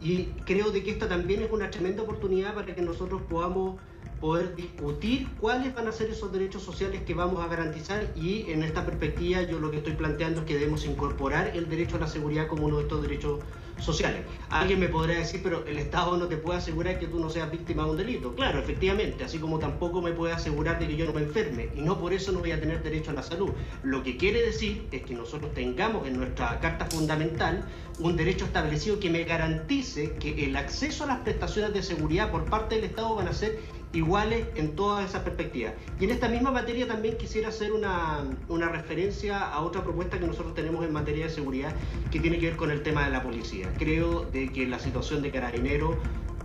[0.00, 3.76] y creo de que esta también es una tremenda oportunidad para que nosotros podamos
[4.20, 8.12] poder discutir cuáles van a ser esos derechos sociales que vamos a garantizar.
[8.16, 11.96] Y en esta perspectiva yo lo que estoy planteando es que debemos incorporar el derecho
[11.96, 13.40] a la seguridad como uno de estos derechos
[13.80, 14.22] sociales.
[14.50, 17.50] Alguien me podrá decir, pero el Estado no te puede asegurar que tú no seas
[17.50, 18.34] víctima de un delito.
[18.34, 21.80] Claro, efectivamente, así como tampoco me puede asegurar de que yo no me enferme y
[21.80, 23.50] no por eso no voy a tener derecho a la salud.
[23.82, 27.64] Lo que quiere decir es que nosotros tengamos en nuestra Carta Fundamental
[27.98, 32.44] un derecho establecido que me garantice que el acceso a las prestaciones de seguridad por
[32.44, 33.58] parte del Estado van a ser
[33.92, 35.72] iguales en todas esas perspectivas.
[36.00, 40.26] Y en esta misma materia también quisiera hacer una, una, referencia a otra propuesta que
[40.26, 41.74] nosotros tenemos en materia de seguridad
[42.10, 43.72] que tiene que ver con el tema de la policía.
[43.78, 45.98] Creo de que la situación de carabinero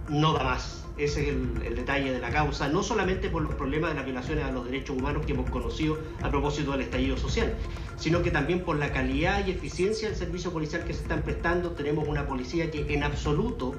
[0.10, 0.86] no da más.
[0.96, 4.06] Ese es el, el, detalle de la causa, no solamente por los problemas de las
[4.06, 7.56] violaciones a los derechos humanos que hemos conocido a propósito del estallido social,
[7.98, 11.72] sino que también por la calidad y eficiencia del servicio policial que se están prestando.
[11.72, 13.74] Tenemos una policía que en absoluto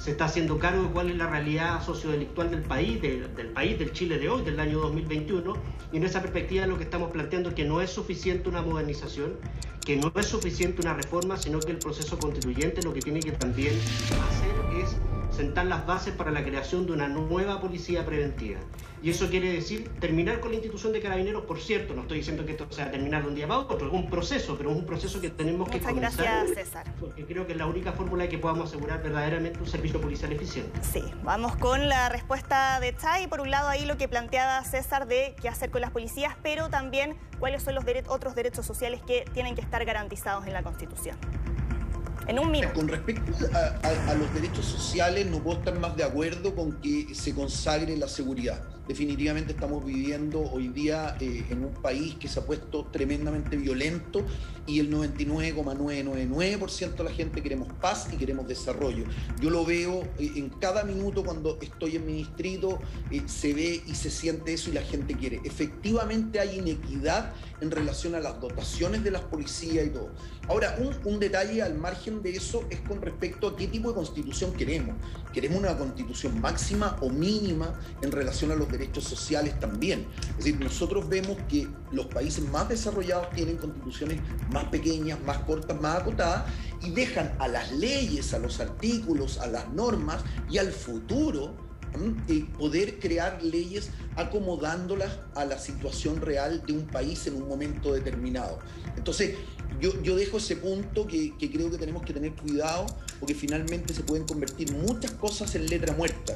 [0.00, 3.92] se está haciendo cargo de cuál es la realidad sociodelictual del país, del país, del
[3.92, 5.52] Chile de hoy, del año 2021,
[5.92, 9.36] y en esa perspectiva lo que estamos planteando es que no es suficiente una modernización,
[9.84, 13.32] que no es suficiente una reforma, sino que el proceso constituyente lo que tiene que
[13.32, 14.96] también hacer es
[15.30, 18.58] sentar las bases para la creación de una nueva policía preventiva.
[19.02, 22.44] Y eso quiere decir terminar con la institución de carabineros, por cierto, no estoy diciendo
[22.44, 24.84] que esto sea terminar de un día para otro, es un proceso, pero es un
[24.84, 26.24] proceso que tenemos que comenzar.
[26.24, 26.94] Gracias, César.
[27.00, 30.78] Porque creo que es la única fórmula que podamos asegurar verdaderamente un servicio policial eficiente.
[30.82, 33.26] Sí, vamos con la respuesta de Chay.
[33.26, 36.68] Por un lado, ahí lo que planteaba César de qué hacer con las policías, pero
[36.68, 41.16] también cuáles son los otros derechos sociales que tienen que estar garantizados en la Constitución.
[42.72, 47.34] Con respecto a, los derechos sociales, no puedo estar más de acuerdo con que se
[47.34, 48.62] consagre la seguridad.
[48.88, 54.24] Definitivamente estamos viviendo hoy día eh, en un país que se ha puesto tremendamente violento
[54.66, 59.04] y el 99,999% de la gente queremos paz y queremos desarrollo.
[59.40, 63.82] Yo lo veo eh, en cada minuto cuando estoy en mi distrito, eh, se ve
[63.86, 65.40] y se siente eso y la gente quiere.
[65.44, 70.10] Efectivamente hay inequidad en relación a las dotaciones de las policías y todo.
[70.48, 73.94] Ahora, un, un detalle al margen de eso es con respecto a qué tipo de
[73.94, 74.96] constitución queremos.
[75.32, 80.06] ¿Queremos una constitución máxima o mínima en relación a los derechos sociales también?
[80.30, 84.20] Es decir, nosotros vemos que los países más desarrollados tienen constituciones
[84.52, 86.44] más pequeñas, más cortas, más acotadas
[86.82, 91.70] y dejan a las leyes, a los artículos, a las normas y al futuro
[92.28, 97.92] y poder crear leyes acomodándolas a la situación real de un país en un momento
[97.92, 98.58] determinado.
[98.96, 99.36] Entonces,
[99.80, 102.86] yo, dejo ese punto que, creo que tenemos que tener cuidado
[103.18, 106.34] porque finalmente se pueden convertir muchas cosas en letra muerta.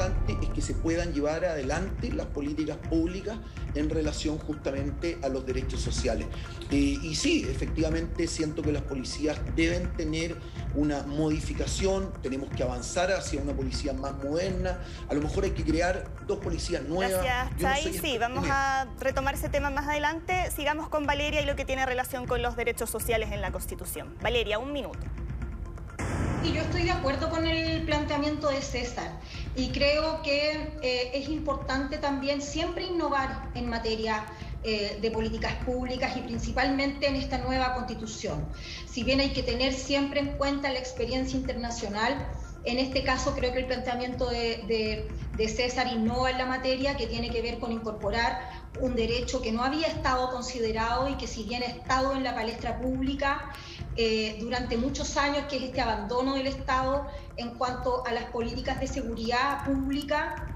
[0.00, 3.36] Importante es que se puedan llevar adelante las políticas públicas
[3.74, 6.26] en relación justamente a los derechos sociales.
[6.70, 10.36] Eh, y sí, efectivamente siento que las policías deben tener
[10.74, 15.64] una modificación, tenemos que avanzar hacia una policía más moderna, a lo mejor hay que
[15.64, 17.22] crear dos policías nuevas.
[17.22, 17.98] Gracias, Chay.
[17.98, 20.50] sí, vamos a retomar ese tema más adelante.
[20.54, 24.14] Sigamos con Valeria y lo que tiene relación con los derechos sociales en la Constitución.
[24.22, 24.98] Valeria, un minuto.
[26.42, 29.10] Y yo estoy de acuerdo con el planteamiento de César
[29.54, 34.24] y creo que eh, es importante también siempre innovar en materia
[34.62, 38.46] eh, de políticas públicas y principalmente en esta nueva constitución.
[38.86, 42.26] Si bien hay que tener siempre en cuenta la experiencia internacional,
[42.64, 47.06] en este caso creo que el planteamiento de, de, César innova en la materia que
[47.06, 51.44] tiene que ver con incorporar un derecho que no había estado considerado y que si
[51.44, 53.50] bien ha estado en la palestra pública
[53.96, 58.78] eh, durante muchos años, que es este abandono del Estado en cuanto a las políticas
[58.80, 60.49] de seguridad pública,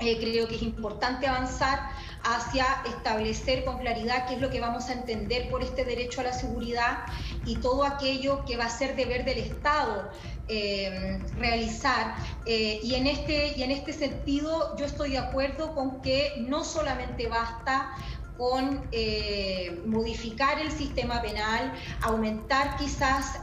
[0.00, 1.80] eh, creo que es importante avanzar
[2.24, 6.24] hacia establecer con claridad qué es lo que vamos a entender por este derecho a
[6.24, 7.04] la seguridad
[7.44, 10.10] y todo aquello que va a ser deber del Estado
[10.48, 12.16] eh, realizar.
[12.44, 16.64] Eh, y, en este, y en este sentido yo estoy de acuerdo con que no
[16.64, 17.94] solamente basta
[18.38, 23.40] con eh, modificar el sistema penal, aumentar quizás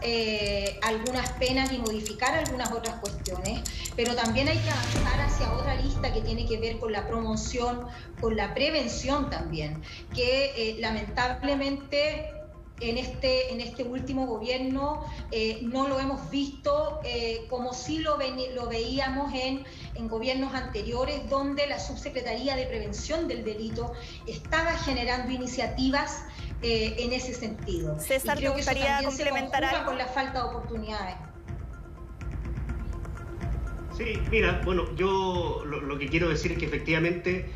[0.82, 3.62] algunas penas y modificar algunas otras cuestiones,
[3.95, 7.86] pero también hay que avanzar hacia otra lista que tiene que ver con la promoción,
[8.19, 9.82] con la prevención también,
[10.15, 12.38] que lamentablemente
[12.81, 18.17] en este, en este último gobierno eh, no lo hemos visto eh, como sí lo,
[18.55, 19.65] lo veíamos en,
[19.95, 23.93] en, gobiernos anteriores, donde la Subsecretaría de Prevención del Delito
[24.27, 26.23] estaba generando iniciativas
[26.61, 27.99] eh, en ese sentido.
[27.99, 31.15] César, y creo que gustaría complementar algo con la falta de oportunidades.
[33.97, 37.49] Sí, mira, bueno, yo lo, lo, que quiero decir es que efectivamente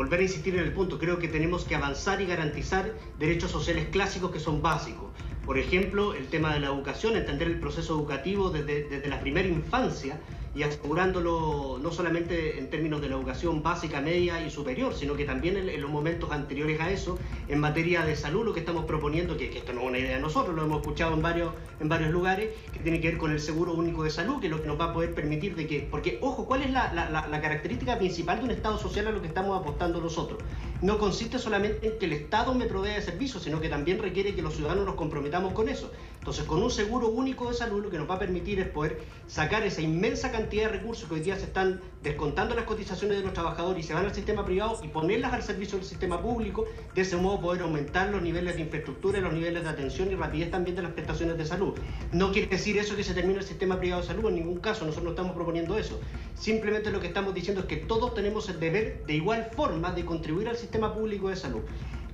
[0.00, 3.88] volver a insistir en el punto, creo que tenemos que avanzar y garantizar derechos sociales
[3.90, 5.10] clásicos que son básicos.
[5.44, 9.46] Por ejemplo, el tema de la educación, entender el proceso educativo desde, desde la primera
[9.46, 10.18] infancia,
[10.54, 15.24] y asegurándolo no solamente en términos de la educación básica, media y superior, sino que
[15.24, 17.18] también en, los momentos anteriores a eso,
[17.50, 20.22] en materia de salud, lo que estamos proponiendo, que, esto no es una idea de
[20.22, 23.40] nosotros, lo hemos escuchado en varios, en varios lugares, que tiene que ver con el
[23.40, 25.80] seguro único de salud, que es lo que nos va a poder permitir de que,
[25.90, 29.20] porque ojo, ¿cuál es la, la, la característica principal de un Estado social a lo
[29.20, 30.40] que estamos apostando nosotros?
[30.80, 34.34] No consiste solamente en que el Estado me provea de servicios, sino que también requiere
[34.34, 35.90] que los ciudadanos nos comprometamos con eso.
[36.20, 39.00] Entonces, con un seguro único de salud, lo que nos va a permitir es poder
[39.26, 43.22] sacar esa inmensa cantidad de recursos que hoy día se están descontando las cotizaciones de
[43.22, 46.66] los trabajadores y se van al sistema privado y ponerlas al servicio del sistema público,
[46.94, 50.50] de ese modo poder aumentar los niveles de infraestructura, los niveles de atención y rapidez
[50.50, 51.72] también de las prestaciones de salud.
[52.12, 54.84] No quiere decir eso que se termine el sistema privado de salud, en ningún caso,
[54.84, 55.98] nosotros no estamos proponiendo eso.
[56.34, 60.04] Simplemente lo que estamos diciendo es que todos tenemos el deber de igual forma de
[60.04, 61.62] contribuir al sistema público de salud.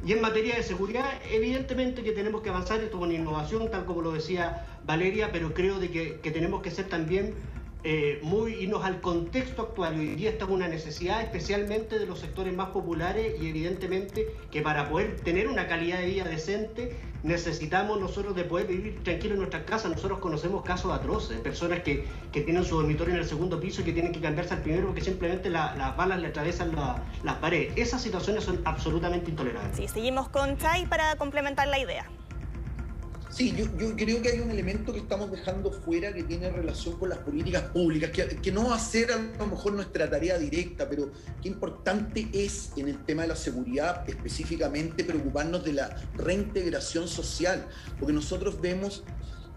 [0.05, 4.03] Y en materia de seguridad, evidentemente que tenemos que avanzar esto con innovación, tal como
[4.03, 7.35] lo decía Valeria, pero creo de que, que tenemos que ser también
[7.85, 9.99] eh, muy irnos al contexto actual.
[9.99, 14.89] Hoy día está una necesidad especialmente de los sectores más populares y evidentemente que para
[14.89, 19.65] poder tener una calidad de vida decente necesitamos nosotros de poder vivir tranquilos en nuestras
[19.65, 19.91] casas.
[19.91, 23.85] Nosotros conocemos casos atroces, personas que, que, tienen su dormitorio en el segundo piso y
[23.85, 26.73] que tienen que cambiarse al primero porque simplemente las balas le atravesan
[27.23, 27.73] las paredes.
[27.77, 29.77] Esas situaciones son absolutamente intolerables.
[29.77, 32.07] Sí, seguimos con Chay para complementar la idea.
[33.37, 37.11] Sí, yo, creo que hay un elemento que estamos dejando fuera que tiene relación con
[37.11, 41.13] las políticas públicas, que, no va a ser a lo mejor nuestra tarea directa, pero
[41.43, 47.67] qué importante es en el tema de la seguridad específicamente preocuparnos de la reintegración social,
[47.99, 49.05] porque nosotros vemos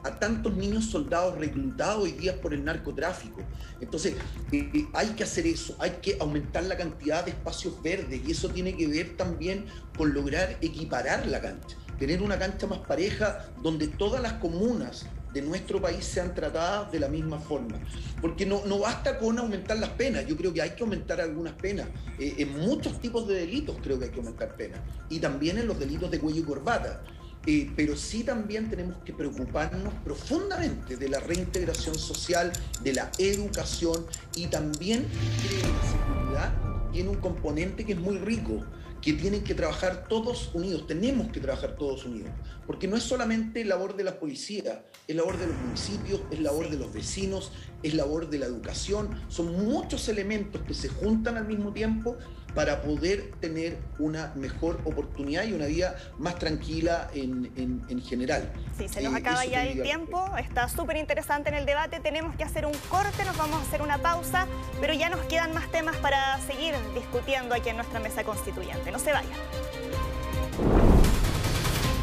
[0.04, 3.40] a tantos niños soldados reclutados hoy día por el narcotráfico.
[3.80, 4.16] Entonces,
[4.52, 8.50] eh, hay que hacer eso, hay que aumentar la cantidad de espacios verdes y eso
[8.50, 13.88] tiene que ver también con lograr equiparar la cancha tener una cancha más pareja donde
[13.88, 17.80] todas las comunas de nuestro país sean tratadas de la misma forma.
[18.22, 21.54] Porque no, no basta con aumentar las penas, yo creo que hay que aumentar algunas
[21.54, 21.88] penas.
[22.18, 24.80] Eh, en muchos tipos de delitos creo que hay que aumentar penas.
[25.10, 27.02] Y también en los delitos de cuello y corbata.
[27.46, 32.52] Eh, pero sí también tenemos que preocuparnos profundamente de la reintegración social,
[32.84, 35.08] de la educación y también
[35.48, 36.54] creo la seguridad
[36.92, 38.64] tiene un componente que es muy rico
[39.02, 42.32] que tienen que trabajar todos unidos, tenemos que trabajar todos unidos,
[42.68, 46.70] porque no es solamente labor de la policía, es labor de los municipios, es labor
[46.70, 51.48] de los vecinos, es labor de la educación, son muchos elementos que se juntan al
[51.48, 52.18] mismo tiempo
[52.54, 58.52] para poder tener una mejor oportunidad y una vida más tranquila en, general.
[58.78, 62.36] Sí, se nos eh, acaba ya el tiempo, está súper interesante en el debate, tenemos
[62.36, 64.48] que hacer un corte, nos vamos a hacer una pausa,
[64.80, 68.92] pero ya nos quedan más temas para seguir discutiendo aquí en nuestra mesa constituyente.
[68.92, 69.38] No se vayan.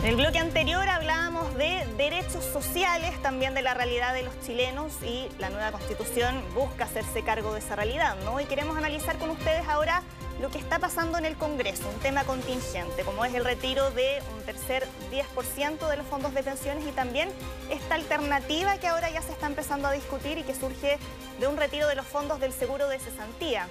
[0.03, 4.93] En el bloque anterior hablábamos de derechos sociales, también de la realidad de los chilenos
[5.03, 8.41] y la nueva constitución busca hacerse cargo de esa realidad, ¿no?
[8.41, 10.05] Y queremos analizar con ustedes ahora
[10.41, 14.23] lo que está pasando en el Congreso, un tema contingente, como es el retiro de
[14.37, 17.31] un tercer 10% de los fondos de pensiones y también
[17.71, 20.99] esta alternativa que ahora ya se está empezando a discutir y que surge
[21.41, 23.67] de un retiro de los fondos del seguro de cesantía.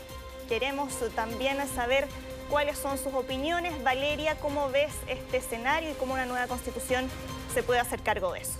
[0.49, 2.07] Queremos también saber
[2.49, 3.83] cuáles son sus opiniones.
[3.83, 7.09] Valeria, ¿cómo ves este escenario y cómo una nueva constitución
[7.53, 8.59] se puede hacer cargo de eso?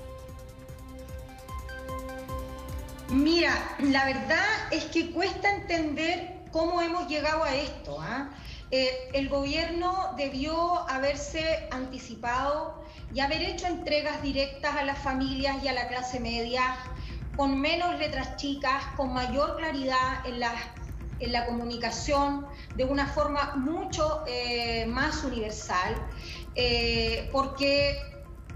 [3.10, 7.98] Mira, la verdad es que cuesta entender cómo hemos llegado a esto.
[8.00, 8.30] ¿ah?
[8.72, 12.82] Eh, el gobierno debió haberse anticipado
[13.14, 16.78] y haber hecho entregas directas a las familias y a la clase media
[17.36, 24.86] con menos letras chicas, con mayor claridad en la comunicación de una forma mucho eh,
[24.86, 25.94] más universal,
[26.56, 28.00] eh, porque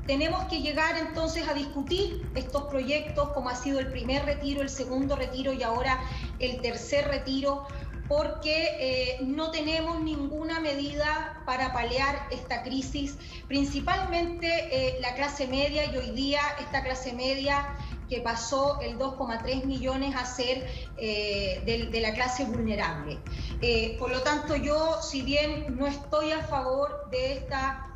[0.09, 4.69] tenemos que llegar entonces a discutir estos proyectos, como ha sido el primer retiro, el
[4.71, 5.99] segundo retiro y ahora
[6.39, 7.67] el tercer retiro,
[8.10, 13.17] porque eh, no tenemos ninguna medida para paliar esta crisis,
[13.48, 17.78] principalmente la clase media y hoy día esta clase media
[18.10, 20.67] que pasó el 2,3 millones a ser
[20.98, 23.19] eh, de, la clase vulnerable.
[23.62, 27.88] Eh, por lo tanto, yo, si bien no estoy a favor de esta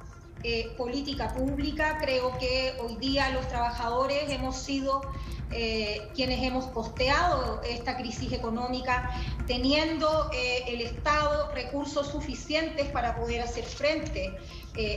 [0.43, 5.01] eh, política pública, creo que hoy día los trabajadores hemos sido
[6.15, 9.11] quienes hemos costeado esta crisis económica,
[9.45, 10.31] teniendo
[10.67, 14.35] el Estado recursos suficientes para poder hacer frente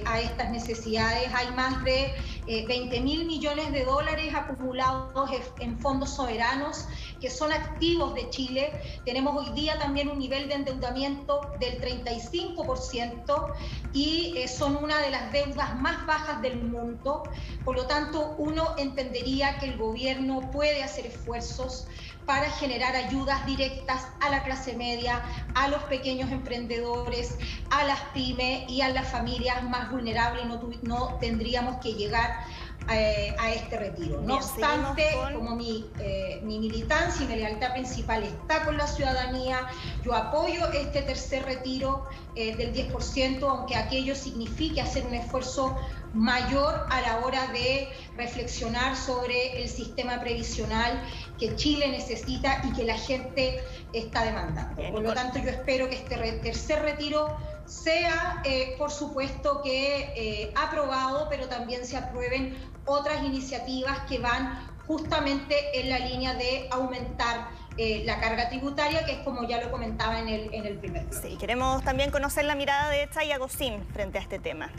[0.06, 1.28] a estas necesidades.
[1.34, 2.14] Hay más de
[2.46, 6.86] 20 eh, mil millones de dólares acumulados en fondos soberanos
[7.20, 8.72] que son activos de Chile.
[9.04, 13.52] Tenemos hoy día también un nivel de endeudamiento del 35%
[13.92, 17.24] y eh, son una de las deudas más bajas del mundo.
[17.64, 21.86] Por lo tanto, uno entendería que el gobierno puede hacer esfuerzos
[22.26, 25.22] para generar ayudas directas a la clase media,
[25.54, 27.38] a los pequeños emprendedores,
[27.70, 30.44] a las pymes y a las familias más vulnerables.
[30.46, 32.40] No, no tendríamos que llegar
[32.88, 34.20] eh, a este retiro.
[34.22, 39.66] No obstante, como mi, eh, mi militancia y mi lealtad principal está con la ciudadanía,
[40.04, 45.76] yo apoyo este tercer retiro eh, del 10%, aunque aquello signifique hacer un esfuerzo
[46.14, 51.02] mayor a la hora de reflexionar sobre el sistema previsional
[51.38, 54.80] que Chile necesita y que la gente está demandando.
[54.92, 58.42] Por lo tanto, yo espero que este tercer retiro sea,
[58.78, 65.98] por supuesto, que aprobado, pero también se aprueben otras iniciativas que van justamente en la
[65.98, 70.54] línea de aumentar eh, la carga tributaria, que es como ya lo comentaba en el,
[70.54, 74.38] en el primer Sí, queremos también conocer la mirada de Chay Agostín frente a este
[74.38, 74.70] tema.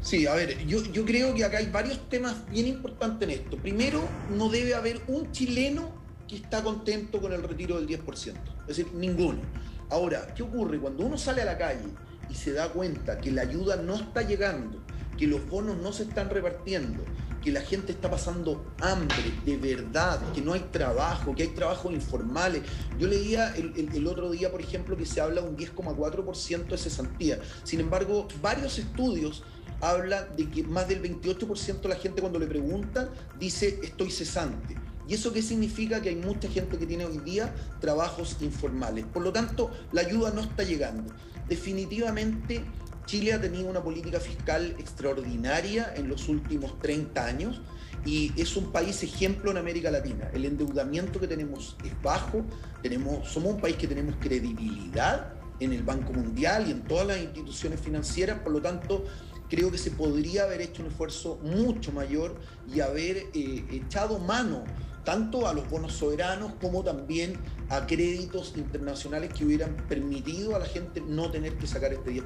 [0.00, 3.58] Sí, a ver, yo, yo creo que acá hay varios temas bien importantes en esto.
[3.58, 5.90] Primero, no debe haber un chileno
[6.26, 9.40] que está contento con el retiro del 10%, es decir, ninguno.
[9.90, 10.78] Ahora, ¿qué ocurre?
[10.78, 11.88] Cuando uno sale a la calle
[12.28, 14.78] y se da cuenta que la ayuda no está llegando,
[15.18, 17.04] que los bonos no se están repartiendo,
[17.42, 21.92] que la gente está pasando hambre de verdad, que no hay trabajo, que hay trabajos
[21.92, 22.62] informales.
[22.98, 27.40] Yo leía el, otro día, por ejemplo, que se habla de un 10,4% de cesantía.
[27.64, 29.42] Sin embargo, varios estudios
[29.80, 34.76] hablan de que más del 28% de la gente cuando le preguntan dice estoy cesante.
[35.10, 36.00] ¿Y eso qué significa?
[36.00, 39.04] Que hay mucha gente que tiene hoy día trabajos informales.
[39.06, 41.12] Por lo tanto, la ayuda no está llegando.
[41.48, 42.62] Definitivamente
[43.06, 47.60] Chile ha tenido una política fiscal extraordinaria en los últimos 30 años
[48.06, 50.30] y es un país ejemplo en América Latina.
[50.32, 52.44] El endeudamiento que tenemos es bajo,
[52.80, 57.18] tenemos, somos un país que tenemos credibilidad en el Banco Mundial y en todas las
[57.18, 59.04] instituciones financieras, por lo tanto,
[59.48, 62.36] creo que se podría haber hecho un esfuerzo mucho mayor
[62.72, 64.62] y haber eh, echado mano
[65.04, 67.34] tanto a los bonos soberanos como también
[67.68, 72.22] a créditos internacionales que hubieran permitido a la gente no tener que sacar este 10%.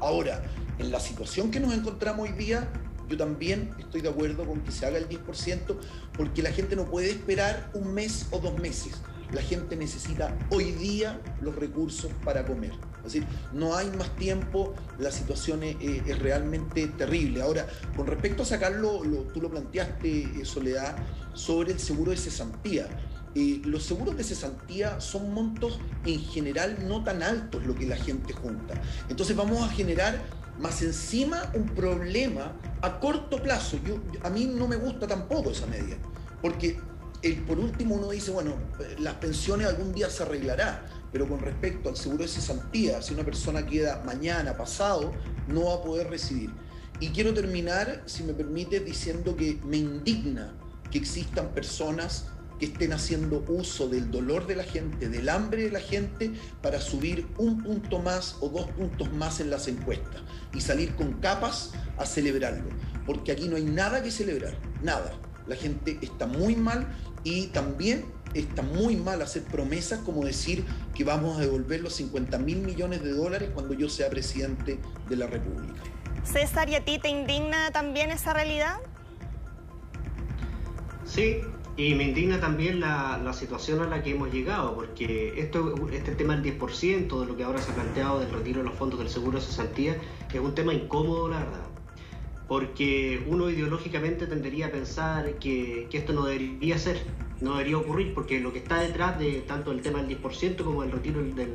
[0.00, 0.42] Ahora,
[0.78, 2.68] en la situación que nos encontramos hoy día,
[3.08, 5.76] yo también estoy de acuerdo con que se haga el 10%
[6.16, 8.94] porque la gente no puede esperar un mes o dos meses.
[9.32, 12.72] La gente necesita hoy día los recursos para comer.
[12.98, 17.42] Es decir, no hay más tiempo, la situación es, realmente terrible.
[17.42, 19.00] Ahora, con respecto a sacarlo,
[19.32, 20.96] tú lo planteaste, eh, Soledad,
[21.34, 22.88] sobre el seguro de cesantía.
[23.34, 27.96] eh, los seguros de cesantía son montos en general no tan altos lo que la
[27.96, 28.80] gente junta.
[29.10, 30.22] Entonces vamos a generar
[30.58, 33.78] más encima un problema a corto plazo.
[33.84, 35.96] Yo, a mí no me gusta tampoco esa medida,
[36.40, 36.80] porque
[37.34, 38.54] por último uno dice, bueno,
[38.98, 43.24] las pensiones algún día se arreglará, pero con respecto al seguro de cesantía, si una
[43.24, 45.12] persona queda mañana, pasado,
[45.48, 46.50] no va a poder recibir.
[47.00, 50.54] Y quiero terminar, si me permite, diciendo que me indigna
[50.90, 52.26] que existan personas
[52.58, 56.80] que estén haciendo uso del dolor de la gente, del hambre de la gente, para
[56.80, 60.22] subir un punto más o dos puntos más en las encuestas
[60.54, 62.70] y salir con capas a celebrarlo.
[63.04, 65.12] Porque aquí no hay nada que celebrar, nada.
[65.46, 66.88] La gente está muy mal
[67.26, 68.04] y también
[68.34, 70.64] está muy mal hacer promesas como decir
[70.94, 75.16] que vamos a devolver los 50 mil millones de dólares cuando yo sea presidente de
[75.16, 75.82] la República.
[76.22, 78.76] César, ¿y a ti te indigna también esa realidad?
[81.04, 81.40] Sí,
[81.76, 86.36] y me indigna también la, situación a la que hemos llegado, porque esto, este tema
[86.36, 89.08] del 10% de lo que ahora se ha planteado del retiro de los fondos del
[89.08, 89.96] seguro de cesantía
[90.36, 91.65] es un tema incómodo, la verdad.
[92.48, 97.02] Porque uno ideológicamente tendería a pensar que, esto no debería ser,
[97.40, 100.84] no debería ocurrir, porque lo que está detrás de tanto el tema del 10% como
[100.84, 101.48] el retiro de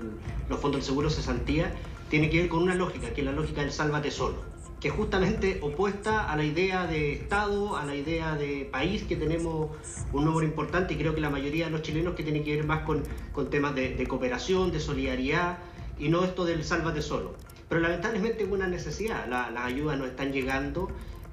[0.49, 1.73] los fondos del seguro de cesantía
[2.09, 4.93] tiene que ver con una lógica, que es la lógica del sálvate solo que es
[4.95, 9.69] justamente opuesta a la idea de Estado, a la idea de país, que tenemos
[10.11, 12.65] un número importante y creo que la mayoría de los chilenos que tiene que ver
[12.65, 13.03] más con,
[13.51, 15.59] temas de, cooperación, de solidaridad
[15.99, 17.35] y no esto del sálvate solo.
[17.71, 20.89] Pero lamentablemente es una necesidad, las ayudas no están llegando,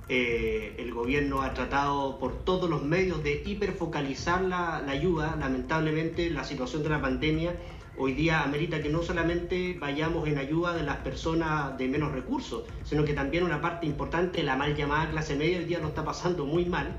[0.08, 6.30] eh, el gobierno ha tratado por todos los medios de hiperfocalizar la, la ayuda, lamentablemente
[6.30, 7.56] la situación de la pandemia
[7.96, 12.62] hoy día amerita que no solamente vayamos en ayuda de las personas de menos recursos,
[12.84, 16.04] sino que también una parte importante, la mal llamada clase media, hoy día lo está
[16.04, 16.96] pasando muy mal.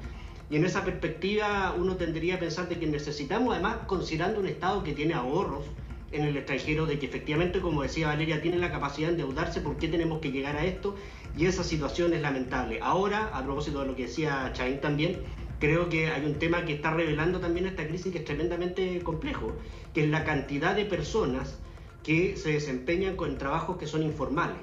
[0.50, 4.84] Y en esa perspectiva uno tendría a pensar de que necesitamos, además, considerando un Estado
[4.84, 5.64] que tiene ahorros
[6.12, 9.78] en el extranjero, de que efectivamente, como decía Valeria, tiene la capacidad de endeudarse, ¿por
[9.78, 10.96] qué tenemos que llegar a esto?
[11.38, 12.80] Y esa situación es lamentable.
[12.82, 15.20] Ahora, a propósito de lo que decía Chaín también,
[15.60, 19.54] creo que hay un tema que está revelando también esta crisis que es tremendamente complejo,
[19.94, 21.60] que es la cantidad de personas
[22.04, 24.58] que se desempeñan con trabajos que son informales.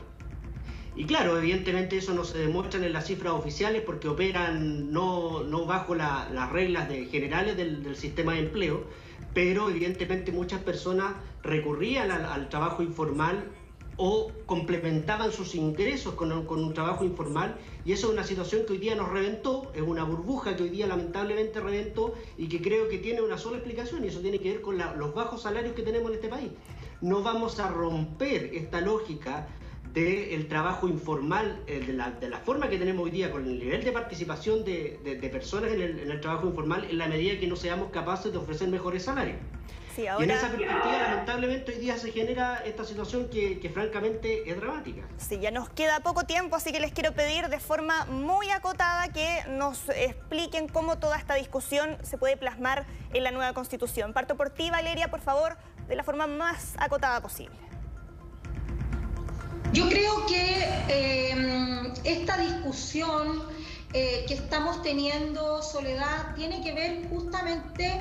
[0.97, 5.67] Y claro, evidentemente eso no se demuestra en las cifras oficiales porque operan no, no
[5.67, 8.85] bajo las reglas generales del, sistema de empleo,
[9.37, 13.45] pero evidentemente muchas personas recurrían al trabajo informal
[13.99, 18.79] o complementaban sus ingresos con, un trabajo informal y eso es una situación que hoy
[18.79, 22.97] día nos reventó, es una burbuja que hoy día lamentablemente reventó y que creo que
[22.97, 26.09] tiene una sola explicación y eso tiene que ver con los bajos salarios que tenemos
[26.09, 26.53] en este país.
[27.03, 29.49] No vamos a romper esta lógica
[30.05, 33.59] del trabajo informal, eh, de la, de la, forma que tenemos hoy día, con el
[33.59, 37.47] nivel de participación de, personas en el, en el trabajo informal, en la medida que
[37.47, 39.39] no seamos capaces de ofrecer mejores salarios.
[39.97, 45.03] Y en esa perspectiva, lamentablemente, hoy día se genera esta situación que, francamente es dramática.
[45.17, 49.09] Sí, ya nos queda poco tiempo, así que les quiero pedir de forma muy acotada
[49.09, 52.85] que nos expliquen cómo toda esta discusión se puede plasmar
[53.15, 54.13] en la nueva Constitución.
[54.13, 55.57] Parto por ti, Valeria, por favor,
[55.89, 57.66] de la forma más acotada posible.
[59.77, 63.43] Yo creo que em, esta discusión
[63.93, 67.93] eh, que estamos teniendo, Soledad, tiene que ver justamente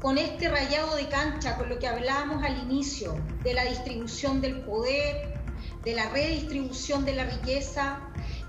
[0.00, 4.60] con este rayado de cancha, con lo que hablábamos al inicio, de la distribución del
[4.60, 5.40] poder,
[5.82, 7.98] de la redistribución de la riqueza.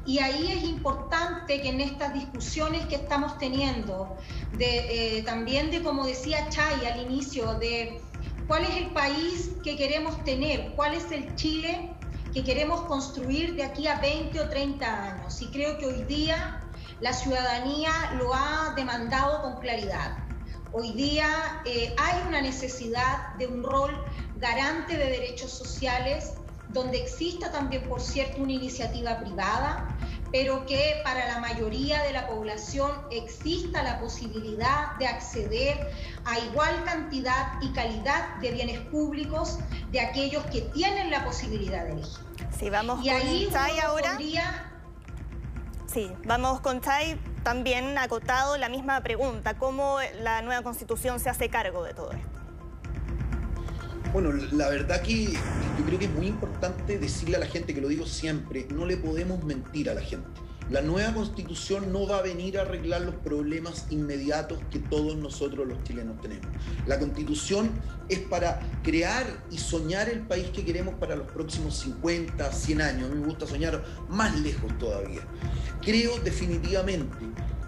[0.06, 4.16] Y ahí es importante que en estas discusiones que estamos teniendo,
[4.60, 8.00] eh, también de, como decía Chay al inicio, de
[8.48, 11.96] cuál es el país que queremos tener, cuál es el Chile
[12.34, 15.42] que queremos construir de aquí a 20 o 30 años.
[15.42, 16.62] Y creo que hoy día
[17.00, 20.18] la ciudadanía lo ha demandado con claridad.
[20.72, 23.98] Hoy día eh, hay una necesidad de un rol
[24.38, 26.34] garante de derechos sociales,
[26.70, 29.98] donde exista también, por cierto, una iniciativa privada,
[30.32, 35.92] pero que para la mayoría de la población exista la posibilidad de acceder
[36.26, 39.60] a igual cantidad y calidad de bienes públicos
[39.92, 42.20] de aquellos que tienen la posibilidad de elegir.
[42.58, 43.50] Sí, vamos y ahí
[43.84, 44.18] ahora.
[45.88, 51.50] Sí, vamos con Chay también acotado la misma pregunta, ¿cómo la nueva constitución se hace
[51.50, 52.39] cargo de todo esto?
[54.12, 57.82] Bueno, la verdad que yo creo que es muy importante decirle a la gente, que
[57.82, 60.28] lo digo siempre, no le podemos mentir a la gente.
[60.72, 65.68] La nueva constitución no va a venir a arreglar los problemas inmediatos que todos nosotros
[65.68, 66.48] los chilenos tenemos.
[66.88, 67.70] La constitución
[68.08, 73.12] es para crear y soñar el país que queremos para los próximos 50, 100 años.
[73.12, 75.22] A mí me gusta soñar más lejos todavía.
[75.82, 77.16] Creo definitivamente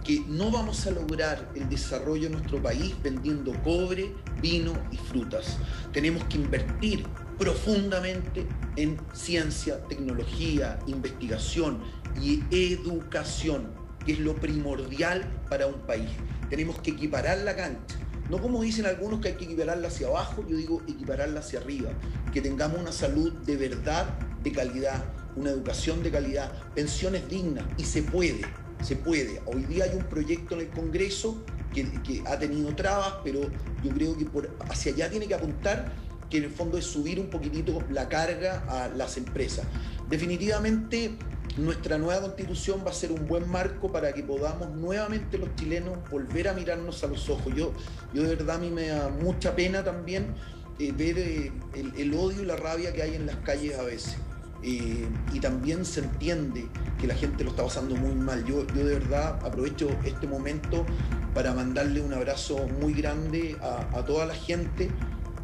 [0.03, 5.57] que no vamos a lograr el desarrollo de nuestro país vendiendo cobre, vino y frutas.
[5.93, 7.05] Tenemos que invertir
[7.37, 11.79] profundamente en ciencia, tecnología, investigación
[12.21, 13.71] y educación,
[14.05, 16.09] que es lo primordial para un país.
[16.49, 17.97] Tenemos que equiparar la cancha.
[18.29, 21.89] No como dicen algunos que hay que equipararla hacia abajo, yo digo equipararla hacia arriba.
[22.33, 24.07] Que tengamos una salud de verdad,
[24.41, 25.03] de calidad,
[25.35, 28.41] una educación de calidad, pensiones dignas, y se puede
[28.81, 29.41] se puede.
[29.45, 33.41] Hoy día hay un proyecto en el Congreso que, ha tenido trabas, pero
[33.83, 35.93] yo creo que por, hacia allá tiene que apuntar,
[36.29, 39.65] que en el fondo es subir un poquitito la carga a las empresas.
[40.09, 41.17] Definitivamente
[41.57, 45.97] nuestra nueva constitución va a ser un buen marco para que podamos nuevamente los chilenos
[46.09, 47.53] volver a mirarnos a los ojos.
[47.55, 47.73] Yo,
[48.13, 50.33] yo de verdad a mí me da mucha pena también
[50.79, 51.51] eh, ver eh,
[51.97, 54.15] el odio y la rabia que hay en las calles a veces.
[54.63, 56.67] Eh, y también se entiende
[56.99, 58.45] que la gente lo está pasando muy mal.
[58.45, 60.85] Yo, yo de verdad aprovecho este momento
[61.33, 64.89] para mandarle un abrazo muy grande a, toda la gente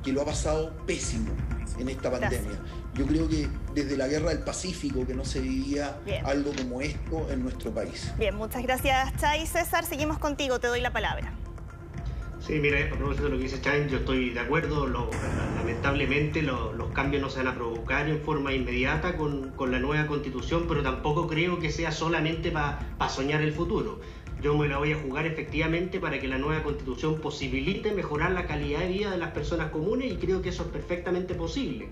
[0.04, 1.32] que lo ha pasado pésimo
[1.80, 2.60] en esta pandemia.
[2.94, 7.28] Yo creo que desde la guerra del Pacífico que no se vivía algo como esto
[7.32, 8.12] en nuestro país.
[8.18, 9.46] Bien, muchas gracias Chay.
[9.46, 11.34] César, seguimos contigo, te doy la palabra.
[12.40, 14.88] Sí, mire, a propósito de lo que dice Chain, yo estoy de acuerdo.
[14.88, 20.66] lamentablemente los cambios no se van a provocar en forma inmediata con, la nueva constitución,
[20.68, 24.02] pero tampoco creo que sea solamente para soñar el futuro.
[24.42, 28.46] Yo me la voy a jugar efectivamente para que la nueva constitución posibilite mejorar la
[28.46, 31.90] calidad de vida de las personas comunes y creo que eso es perfectamente posible.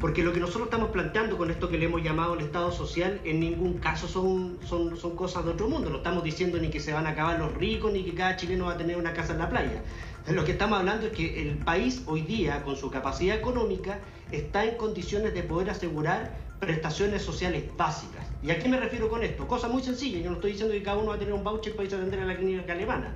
[0.00, 3.20] Porque lo que nosotros estamos planteando con esto que le hemos llamado el Estado social,
[3.24, 5.90] en ningún caso son, son, son cosas de otro mundo.
[5.90, 8.66] No estamos diciendo ni que se van a acabar los ricos, ni que cada chileno
[8.66, 9.82] va a tener una casa en la playa.
[10.28, 14.00] Lo que estamos hablando es que el país hoy día, con su capacidad económica,
[14.36, 18.26] está en condiciones de poder asegurar prestaciones sociales básicas.
[18.42, 19.46] ¿Y a qué me refiero con esto?
[19.46, 20.18] Cosa muy sencilla.
[20.18, 21.98] Yo no estoy diciendo que cada uno va a tener un voucher para irse a
[21.98, 23.14] atender a la clínica alemana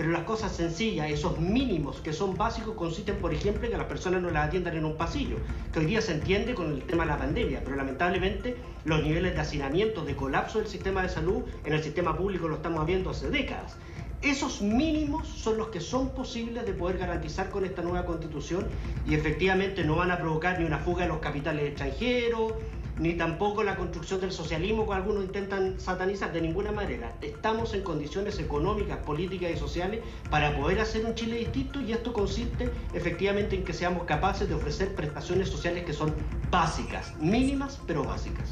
[0.00, 3.86] pero las cosas sencillas, esos mínimos que son básicos, consisten, por ejemplo, en que las
[3.86, 5.36] personas no las atiendan en un pasillo,
[5.74, 8.56] que hoy día se entiende con el tema de la pandemia, pero lamentablemente
[8.86, 12.54] los niveles de hacinamiento, de colapso del sistema de salud en el sistema público lo
[12.54, 13.76] estamos viendo hace décadas.
[14.22, 18.66] Esos mínimos son los que son posibles de poder garantizar con esta nueva constitución
[19.06, 22.52] y efectivamente no van a provocar ni una fuga de los capitales extranjeros,
[22.98, 27.16] ni tampoco la construcción del socialismo que algunos intentan satanizar de ninguna manera.
[27.22, 32.12] Estamos en condiciones económicas, políticas y sociales para poder hacer un Chile distinto y esto
[32.12, 36.14] consiste efectivamente en que seamos capaces de ofrecer prestaciones sociales que son
[36.50, 38.50] básicas, mínimas pero básicas.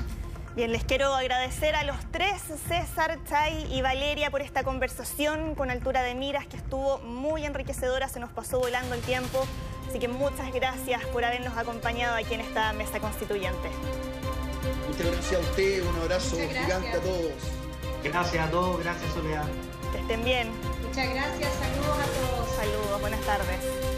[0.59, 5.71] Bien, les quiero agradecer a los tres, César, Chay y Valeria, por esta conversación con
[5.71, 9.47] altura de miras que estuvo muy enriquecedora, se nos pasó volando el tiempo.
[9.89, 13.69] Así que muchas gracias por habernos acompañado aquí en esta mesa constituyente.
[14.89, 17.33] Muchas gracias a usted, un abrazo gigante a todos.
[18.03, 19.47] Gracias a todos, gracias Soledad.
[19.93, 20.51] Que estén bien.
[20.83, 22.57] Muchas gracias, saludos a todos.
[22.57, 23.98] Saludos, buenas tardes.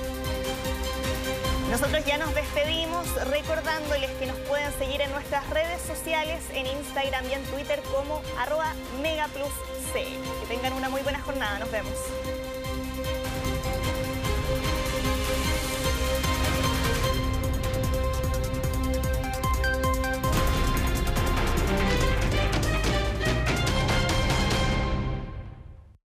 [1.71, 7.25] Nosotros ya nos despedimos recordándoles que nos pueden seguir en nuestras redes sociales, en Instagram
[7.31, 9.55] y en Twitter como arroba megaplusc.
[9.93, 11.95] Que tengan una muy buena jornada, nos vemos.